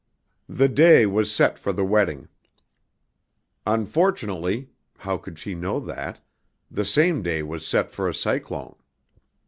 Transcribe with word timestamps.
The 0.49 0.67
day 0.67 1.05
was 1.05 1.31
set 1.31 1.59
for 1.59 1.71
the 1.71 1.85
wedding. 1.85 2.27
Unfortunately 3.67 4.71
how 4.97 5.17
could 5.17 5.37
she 5.37 5.53
know 5.53 5.79
that? 5.79 6.19
the 6.71 6.85
same 6.85 7.21
day 7.21 7.43
was 7.43 7.67
set 7.67 7.91
for 7.91 8.09
a 8.09 8.15
cyclone. 8.15 8.75